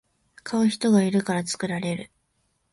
[0.41, 2.11] 買う人がいるから作られる